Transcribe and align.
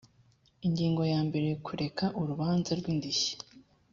ingingo 0.67 1.01
ya 1.11 1.19
mbere 1.27 1.49
kureka 1.65 2.05
urubanza 2.19 2.71
rw 2.79 2.85
indishyi 2.93 3.35